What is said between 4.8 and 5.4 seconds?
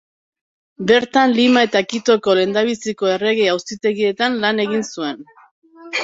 zuen.